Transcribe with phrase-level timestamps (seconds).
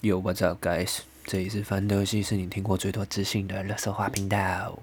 [0.00, 1.00] Yo, what's up, guys？
[1.24, 4.80] 这里是范德西，是你听过最多自信的乐色话频道。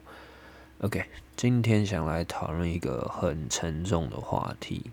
[0.79, 1.05] OK，
[1.38, 4.91] 今天想来讨论一个很沉重的话题，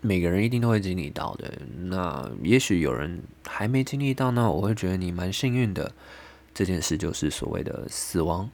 [0.00, 1.52] 每个人一定都会经历到的。
[1.82, 5.92] 那也许有人还没经历到呢，我会觉得你蛮幸运的。
[6.52, 8.50] 这件事就是所谓的死亡。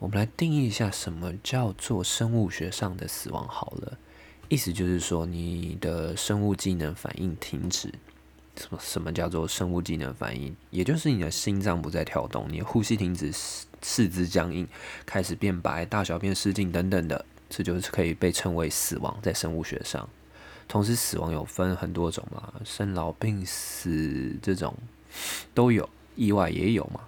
[0.00, 3.46] 我们来定义一下，什么叫做生物学上的死亡？
[3.46, 3.96] 好了，
[4.48, 7.94] 意思就是说，你的生物机能反应停止。
[8.56, 10.54] 什么什么叫做生物机能反应？
[10.70, 13.32] 也就是你的心脏不再跳动，你呼吸停止，
[13.80, 14.68] 四肢僵硬，
[15.06, 20.08] 开始变白，大小便失禁等等的，这就是可以被称为死亡，在生物学上。
[20.68, 24.74] 同时，死亡有分很多种嘛，生老病死这种
[25.52, 27.00] 都有，意外也有嘛。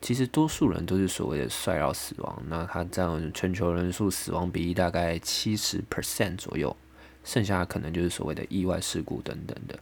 [0.00, 6.76] 其实多数人都是所谓的衰老死亡，那它占全球人数死亡比例大概七十 percent 左右，
[7.24, 9.78] 剩下可能就是所谓的意外事故等等的。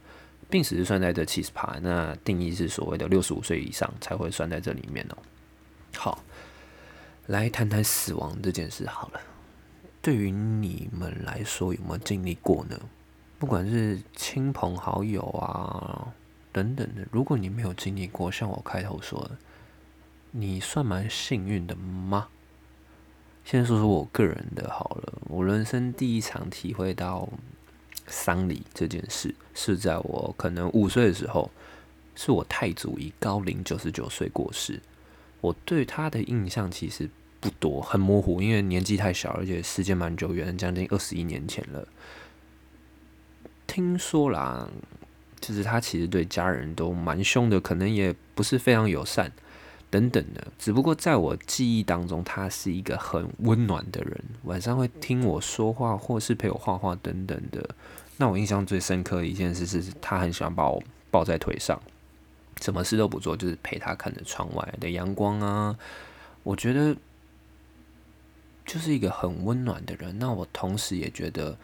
[0.53, 5.17] 病死是算在这七十趴，那定义是所谓的六十五岁以上才会算在这里面哦。
[5.97, 6.23] 好，
[7.25, 9.19] 来谈谈死亡这件事好了。
[9.99, 12.79] 对于你们来说，有没有经历过呢？
[13.39, 16.13] 不管是亲朋好友啊
[16.51, 19.31] 等等的，如果你没有经历过，像我开头说的，
[20.29, 22.27] 你算蛮幸运的吗？
[23.43, 27.27] 先说说我个人的好了，我人生第一场体会到。
[28.07, 31.49] 丧礼这件事是在我可能五岁的时候，
[32.15, 34.81] 是我太祖以高龄九十九岁过世。
[35.41, 41.87] 我对他的印象其实不多，很模糊，因为年纪太小，而且时间蛮久远，将近二十一年前了。
[43.67, 44.69] 听说啦，
[45.41, 49.31] 就是他其实对家人都蛮凶的，可能也不是非常友善。
[49.93, 57.63] 等等的，只不过在我记忆当中，他是一个很温暖的人，晚上会听我说话，或是陪我画画等等的。
[58.17, 61.79] 那我印象最深刻的一件事是，他很喜欢把我抱在腿上，
[62.59, 65.77] 什么事都不做，就是陪他看着窗外的阳光啊。
[66.41, 66.97] 我觉得
[68.65, 70.17] 就是一个很温暖的人。
[70.17, 71.55] 那我同时也觉得，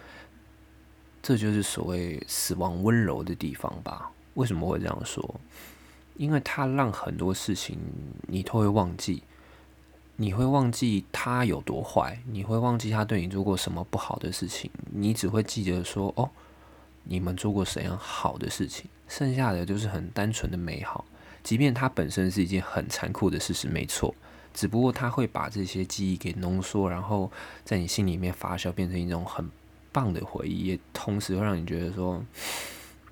[1.24, 4.12] 这就是所谓死亡温柔的地方吧？
[4.36, 5.42] 为什么会这样说？
[6.20, 7.80] 因为他让很多事情
[8.28, 9.24] 你都会忘记，
[10.18, 16.30] 你会忘记他有多坏，你会忘记他对你做过什么不好的事情，你只会记得说哦，
[17.06, 21.06] 你们做过怎样好的事情，剩下的就是很单纯的美好。
[21.42, 24.14] 即便它本身是一件很残酷的事实，没错，
[24.54, 27.32] 只不过他会把这些记忆给浓缩，然后
[27.64, 29.50] 在你心里面发酵，变成一种很
[29.94, 32.22] 棒的回忆，也同时会让你觉得说。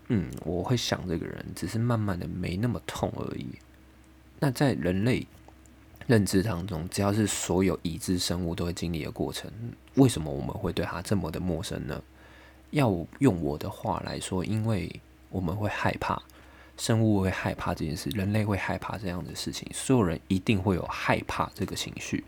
[0.08, 3.48] 嗯，我会想这个人，只是慢慢的没那么痛而已。
[4.40, 5.26] 那在人类
[6.06, 9.52] 认知当中，只要是所有已知生物都会经历的过程，
[9.96, 12.02] 为什么我们会对它这么的陌生呢？
[12.72, 16.22] 要用我的话来说，因为我们会害怕，
[16.78, 22.24] 生物会害怕这件事，人类会害怕这样的事情，所有人一定会有害怕这个情绪。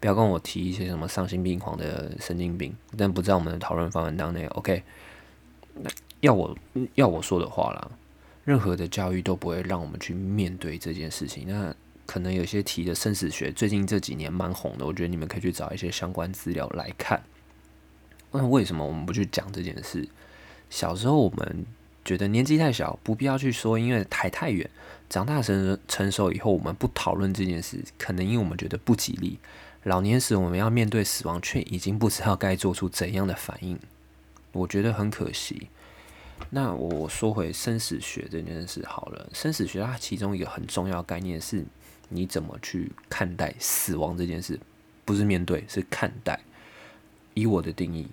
[0.00, 4.46] 不要跟我提一些什么丧心病狂的神经病，但不在我们的讨论范围当内。
[4.46, 4.82] OK，
[6.22, 6.56] 要我
[6.94, 7.90] 要我说的话啦，
[8.44, 11.44] 任何的教育都不会让我们去面对这件事情。
[11.46, 11.74] 那
[12.06, 17.22] 可能有些题的生死学，最近这几年蛮红的，我觉得你们可以去找一些相关资料来看。
[18.30, 20.08] 那为什么我们不去讲这件事？
[20.70, 21.66] 小时候我们
[22.04, 24.68] 觉得年纪太小，不必要去说，因为太太远。
[25.10, 29.38] 长大成成熟以后，我们不讨论这件事，可能因为我们觉得不吉利。
[29.82, 33.78] 老年时我们要面对死亡，却已经不知道该做出怎样的反应，
[34.52, 35.68] 我觉得很可惜。
[36.50, 41.64] 那我说回生死学这件事好了，生死学它其中一个很重要概念是，
[42.08, 44.60] 你怎么去看待死亡这件事，
[45.04, 46.38] 不是面对，是看待。
[47.34, 48.06] 以我的定义，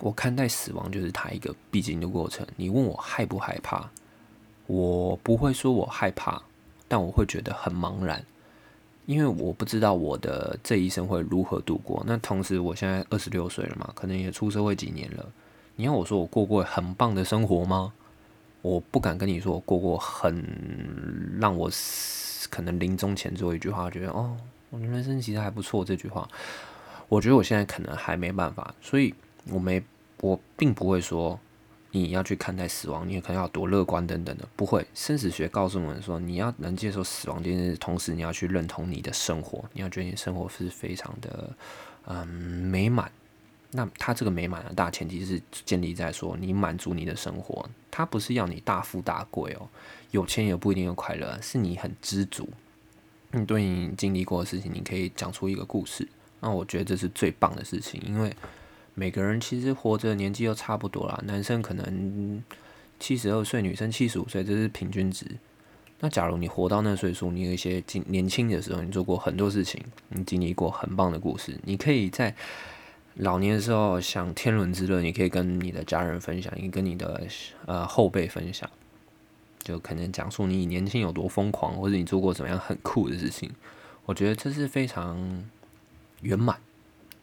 [0.00, 2.44] 我看待死亡就是它一个必经的过程。
[2.56, 3.88] 你问我害不害怕，
[4.66, 6.42] 我不会说我害怕，
[6.88, 8.24] 但我会觉得很茫然，
[9.06, 12.02] 因为我不知道我的这一生会如何度过。
[12.04, 15.32] 那同时，我现在二十六岁了嘛，可能也出社会几年了。
[15.76, 17.92] 你要我说我过过很棒的生活吗？
[18.62, 20.42] 我不敢跟你说我过过很
[21.40, 21.70] 让我
[22.50, 24.36] 可能临终前最后一句话，觉得哦，
[24.70, 25.84] 我的人生其实还不错。
[25.84, 26.28] 这句话，
[27.08, 29.14] 我觉得我现在可能还没办法，所以
[29.50, 29.80] 我没
[30.20, 31.38] 我并不会说
[31.92, 34.84] 你要去看待死亡，你也可能要多乐观等等的，不会。
[34.94, 41.50] 生死学告诉我们说，你要能接受死亡这件事，同时你要去认同你的生活，你要觉得你生活是非常的
[42.06, 43.12] 嗯美满。
[43.76, 49.68] 那他这个美满的大前提是建立在说你满足你的生活，他不是要你大富大贵哦，
[50.12, 52.48] 有钱也不一定有快乐，是你很知足。
[53.32, 56.08] 你对你经历过的事情，你可以讲出一个故事，
[56.40, 58.34] 那我觉得这是最棒的事情，因为
[58.94, 62.42] 每个人其实活着年纪都差不多啦，男生可能
[62.98, 65.26] 七十二岁女生七十五岁，这是平均值。
[66.00, 72.34] 那假如你活到那岁数，你有一些经年轻的时候，你做过很多事情，你经历过很棒的故事，你可以在
[73.16, 77.26] 老年的时候享天伦之乐，你可以跟你的家人分享，你跟你的
[77.66, 78.70] 呃后辈分享，
[79.60, 83.50] 就可能讲述你年轻有多疯狂，或者你做过怎么样很酷的事情。
[84.04, 85.44] 我觉得这是非常
[86.22, 86.58] 圆满。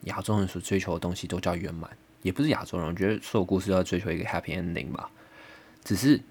[0.02, 1.90] 亚洲人所追求的东西都叫圆满，
[2.22, 5.10] 也不是亚洲人，我觉得所有故事都要追求一个 happy ending 吧，
[5.84, 6.22] 只是。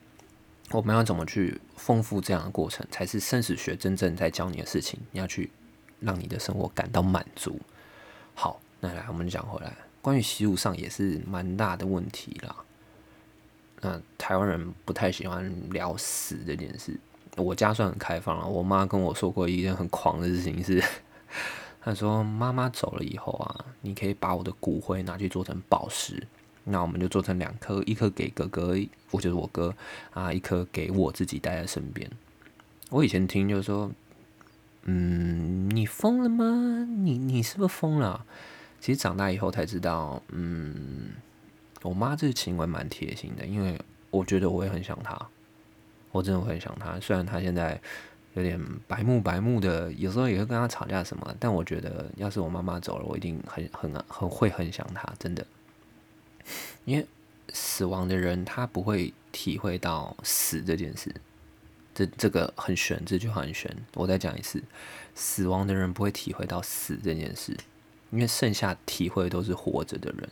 [0.70, 4.99] 我们要怎么去丰富这样的过程，才是生死学真正在教你的事情。
[5.11, 5.50] 你要去
[6.00, 7.61] 让你的生活感到满足。
[8.32, 12.56] 好，那来我们讲回来，关于习俗上也是蛮大的问题啦。
[13.81, 16.99] 那台湾人不太喜欢聊死这件事。
[17.37, 20.82] 我家算很开放了，我妈跟我说过一件很狂的事情是，
[21.81, 26.26] 她说妈妈走了以后啊，你可以把我的骨灰拿去做成宝石。
[26.64, 28.76] 那我们就做成两颗，一颗给哥哥，
[29.11, 29.73] 或者是我哥
[30.12, 32.11] 啊，一颗给我自己带在身边。
[32.90, 33.90] 我以前听就是说，
[34.82, 36.85] 嗯，你疯了吗？
[36.88, 38.26] 你你是不是疯了？
[38.82, 41.12] 其实长大以后才知道，嗯，
[41.82, 43.81] 我妈这个行为蛮贴心的，因为
[44.11, 45.17] 我觉得我也很想她，
[46.11, 46.99] 我真的很想她。
[46.99, 47.81] 虽然她现在
[48.34, 55.46] 有点白目白目的，有时候也会跟她吵架什么，但我觉得要是我妈妈走了，我一定很很很会很想她，真的。
[56.85, 57.06] 因为
[57.52, 61.14] 死亡的人他不会体会到死这件事，
[61.94, 63.73] 这这个很玄，这句话很玄。
[63.94, 64.61] 我再讲一次，
[65.14, 67.56] 死亡的人不会体会到死这件事，
[68.12, 70.31] 因为剩下体会都是活着的人。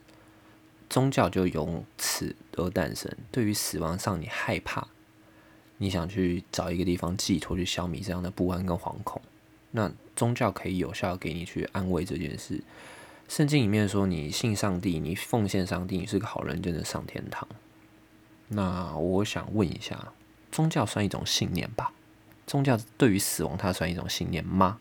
[0.88, 3.10] 宗教就由此而诞生。
[3.32, 4.86] 对于死亡上你害怕，
[5.78, 9.20] 你想去找一个地方寄托，去消弭这样的不安跟惶恐，
[9.72, 12.62] 那宗教可以有效给你去安慰这件事。
[13.28, 17.48] 圣经里面说，你信上帝，你奉献上帝，你是个好人，就能上天堂。
[18.48, 20.12] 那我想问一下，
[20.50, 21.92] 宗教算一种信念吧？
[22.48, 24.80] 宗教对于死亡，它算一种信念吗？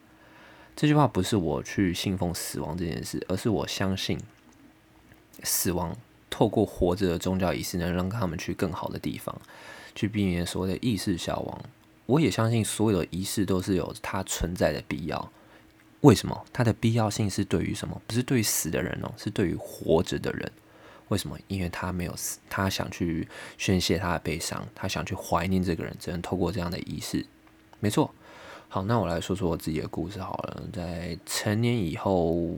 [0.79, 4.17] 这句话不是我去信奉死亡这件事，而是我相信
[5.43, 5.93] 死亡
[6.29, 9.41] 透过活着的宗教仪式，能让他们去更好的地方，
[9.93, 11.61] 去避免所谓的意识消亡。
[12.05, 15.29] 我也相信所有的仪式都是有它存在的必要。
[15.99, 18.01] 为什么它的必要性是对于什么？
[18.07, 20.49] 不是对于死的人哦，是对于活着的人。
[21.09, 21.37] 为什么？
[21.49, 23.27] 因为他没有死，他想去
[23.57, 27.25] 宣泄他的悲伤，他想去怀念这个人，只能透过这样的仪式。
[27.81, 28.15] 没错。
[28.69, 30.63] 好，那我来说说我自己的故事好了。
[30.71, 32.55] 在成年以后，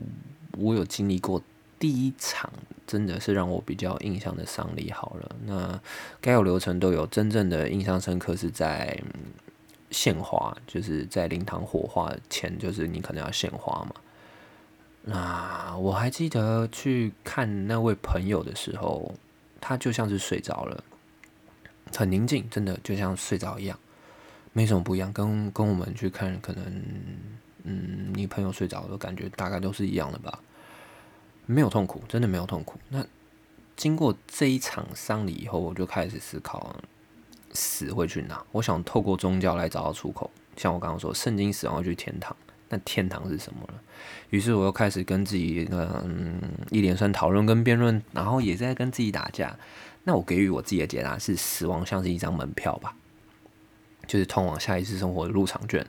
[0.57, 1.41] 我有经历过
[1.79, 2.51] 第一场
[2.85, 4.91] 真的是让我比较印象的丧礼。
[4.91, 5.81] 好了，那
[6.19, 9.01] 该有流程都有，真正的印象深刻是在。
[9.93, 13.93] 献花就是在灵堂火化前，就是你可能要献花嘛。
[15.01, 19.13] 那我还记得去看那位朋友的时候，
[19.59, 20.81] 他就像是睡着了，
[21.93, 23.77] 很宁静，真的就像睡着一样，
[24.53, 25.11] 没什么不一样。
[25.13, 26.63] 跟跟我们去看，可能
[27.63, 30.39] 嗯，你朋友睡着的感觉大概都是一样的吧。
[31.45, 32.79] 没有痛苦，真的没有痛苦。
[32.89, 33.05] 那
[33.75, 36.75] 经过这一场丧礼以后，我就开始思考。
[37.53, 38.41] 死会去哪？
[38.53, 40.31] 我想透过宗教来找到出口。
[40.55, 42.33] 像我刚刚说，圣经死亡会去天堂，
[42.69, 43.73] 那天堂是什么呢？
[44.29, 46.39] 于是我又开始跟自己嗯
[46.69, 49.53] 一连串讨论跟辩论，然后也在跟自己打架。
[50.05, 52.95] 那我给予我自己的解答是：死亡像是一张门票吧，
[54.11, 55.85] 就是通往下一次生活的入场券。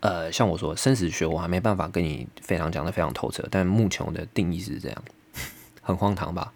[0.00, 5.04] 呃，像我说生死学，我还没办法跟你非常讲的非常透彻，但目前我的定义是这样，
[5.82, 6.52] 很荒唐吧？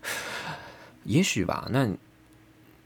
[1.04, 1.68] 也许吧。
[1.70, 1.88] 那。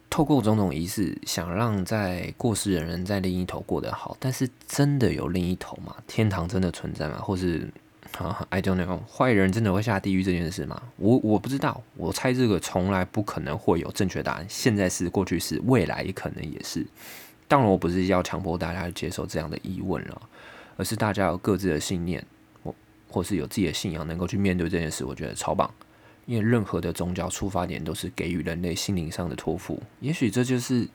[0.09, 5.94] 透过种种仪式，想让在过世的人在另一头过得好，但是真的有另一头吗？
[6.06, 7.18] 天堂真的存在吗？
[7.18, 7.68] 或是
[8.16, 10.80] 啊，I don't know，坏人真的会下地狱这件事吗？
[10.97, 14.47] 我我不知道，我猜这个从来不可能会有正确答案。
[14.49, 16.87] 现在是，过去是，未来可能也是。
[17.48, 20.22] 当然，我不是要强迫大家接受这样的疑问了，
[20.76, 22.24] 而是大家有各自的信念，
[22.62, 22.74] 或
[23.08, 25.72] 或是有自己的信仰，能够去面对这件事，我觉得超棒。
[26.26, 30.88] 因为任何的宗教出发点都是给予人类心灵上的托付，也许这就是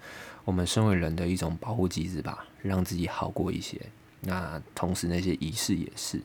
[0.43, 3.79] 我们身为人的一种保护机制吧，让自己好过一些。
[4.19, 6.19] 那同时那些仪式也是。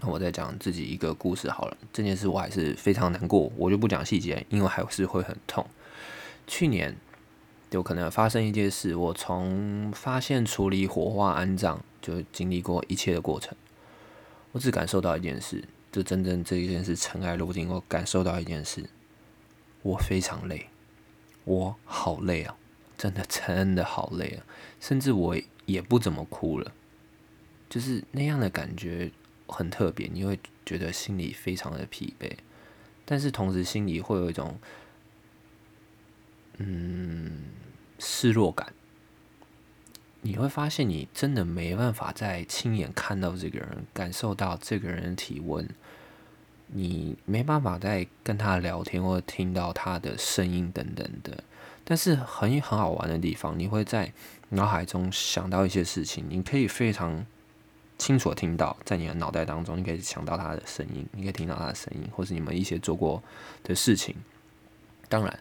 [0.00, 5.66] 那我再讲自己一个故事好了，这件事我还是非常难过，我就不讲细节，因为还是会很痛。
[6.46, 6.96] 去年
[7.70, 13.56] 有可能发生一件事，我从发现、处理、火化、安葬，就经历过一切的过程，
[14.52, 15.64] 我只感受到一件事。
[15.92, 18.88] 就真正这一件事尘埃落定，我感受到一件事，
[19.82, 20.68] 我非常累，
[21.42, 22.56] 我好累啊，
[22.96, 24.46] 真的真的好累啊，
[24.78, 25.36] 甚至我
[25.66, 26.72] 也不怎么哭了，
[27.68, 29.10] 就是那样的感觉
[29.48, 32.30] 很特别，你会觉得心里非常的疲惫，
[33.04, 34.60] 但是同时心里会有一种，
[36.62, 37.46] 嗯
[37.98, 38.72] 失落感。
[40.22, 45.66] 你会发现，你真的没办法再亲眼看到这个人，感受到这个人的体温，
[46.66, 51.42] 你没办法再跟他聊天或听到他的声音等等的。
[51.84, 54.12] 但是很很好玩的地方，你会在
[54.50, 57.24] 脑海中想到一些事情，你可以非常
[57.96, 63.22] 清楚的听到，在你的脑袋当中，你可以想到他的声音，你可以听到他的声音，或是你们一些做过
[63.64, 64.14] 的事情。
[65.08, 65.40] 当然。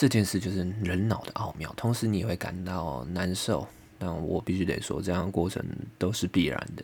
[0.00, 3.68] 这件事就是人脑的奥妙，同时你会感到难受。
[3.98, 5.62] 但我必须得说，这样的过程
[5.98, 6.82] 都是必然的。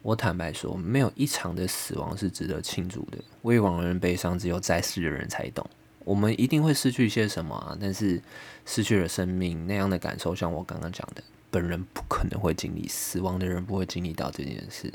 [0.00, 3.18] 我坦白说，没有一场的死亡是值得庆祝的。
[3.42, 5.68] 未亡人悲伤，只有在世的人才懂。
[6.06, 7.76] 我们一定会失去一些什么啊？
[7.78, 8.18] 但是
[8.64, 14.90] 失去了生命那样的感受，像我刚刚讲的，本人不可能会经历，死亡的人不会经历到这件事。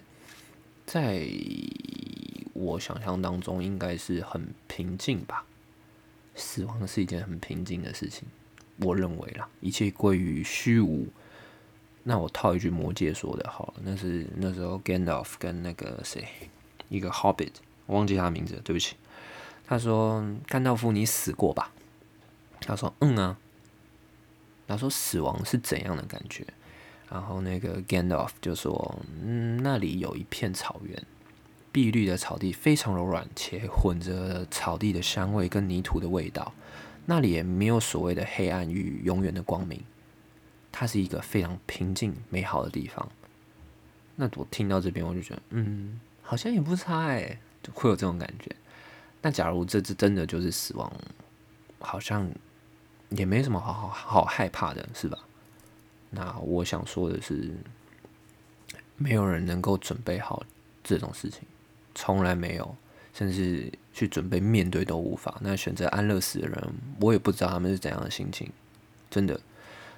[0.87, 1.27] 在
[2.53, 5.45] 我想象当中，应该是很平静吧。
[6.35, 8.27] 死亡是一件很平静的事情，
[8.77, 11.07] 我认为啦，一切归于虚无。
[12.03, 16.27] 那我套一句魔戒说的好了，那是那时候 Gandalf 跟那个谁，
[16.89, 17.53] 一个 Hobbit，
[17.87, 18.95] 忘记他名字了，对不起。
[19.67, 21.71] 他说：“甘道夫，你死过吧？”
[22.59, 23.37] 他说：“嗯啊。”
[24.67, 26.45] 他说：“死亡是怎样的感觉？”
[27.09, 31.01] 然后那个 Gandalf 就说：“嗯，那里有一片草原。”
[31.71, 36.53] 碧绿的草地非常柔软，且混着草地的香味跟泥土的味道。
[37.05, 39.81] 那里也没有所谓的黑暗与永远的光明，
[40.71, 43.09] 它是一个非常平静美好的地方。
[44.15, 48.55] 那我听到这边，我就觉得，嗯，好像也不差哎，就会有这种感觉。
[49.21, 50.91] 那假如这只真的就是死亡，
[51.79, 52.29] 好像
[53.09, 55.17] 也没什么好好好害怕的，是吧？
[56.11, 57.55] 那我想说的是，
[58.97, 60.43] 没有人能够准备好
[60.83, 61.41] 这种事情。
[61.93, 62.75] 从来没有，
[63.13, 65.37] 甚至去准备面对都无法。
[65.41, 68.49] 那选择安乐死的人，我也不知道他们是怎样的心情，
[69.09, 69.39] 真的。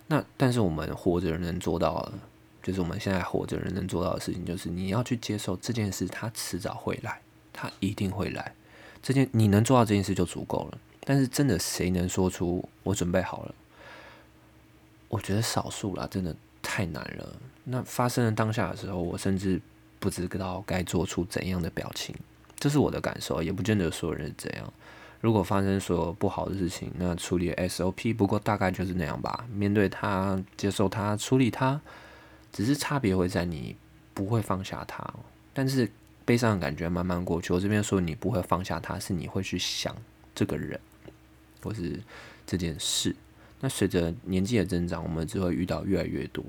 [0.08, 2.14] 那但是我们活着人能做到的，
[2.62, 7.22] 就是我们现在活着人能做到的事情，就是你要去接受这件事，它迟早会来，
[7.54, 8.54] 它一定会来。
[9.02, 10.78] 这件你能做到这件事就足够了。
[11.06, 13.56] 但是真的，谁能说出我准备好了？
[15.10, 17.36] 我觉得少数啦，真的太难了。
[17.66, 19.62] 那发生了当下的时候，我甚至。
[20.04, 22.14] 不知道该做出怎样的表情，
[22.60, 24.74] 这是我的感受，也不见得所有人是这样。
[25.22, 29.48] 如果发生所有不好的事情，那处理 SOP，不过大概就是那样吧。
[29.50, 31.80] 面对它，接受它，处理它，
[32.52, 33.78] 只是差别会在你
[34.14, 35.02] 不会放下它。
[35.54, 35.90] 但是
[36.26, 37.54] 悲伤的感觉慢慢过去。
[37.54, 39.96] 我这边说你不会放下它，是你会去想
[40.36, 40.78] 这个人，
[41.62, 41.98] 或是
[42.46, 43.16] 这件事。
[43.62, 46.44] 那随着年纪的增长，我们只会遇到越来越多。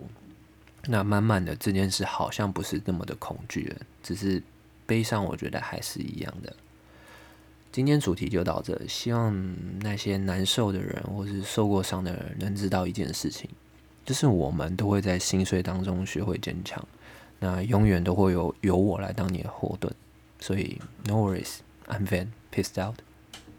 [0.87, 4.43] 那慢慢的这件事好像不是那么的恐惧了，只是
[4.87, 6.55] 悲伤，我觉得还是一样的。
[7.73, 13.51] 今天主题就到这，希望那些难受的人或是受过伤的人能知道一件事情，
[14.05, 16.87] 就是我们都会在心碎当中学会坚强。
[17.41, 19.93] 那永远都会有由我来当你的后盾，
[20.39, 22.97] 所以 no worries，I'm v a n pissed out。